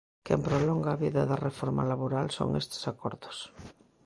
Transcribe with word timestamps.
Quen 0.27 0.39
prolonga 0.47 0.89
a 0.93 0.99
vida 1.03 1.21
da 1.29 1.41
reforma 1.47 1.83
laboral 1.91 2.27
son 2.37 2.49
estes 2.61 2.83
acordos. 2.93 3.37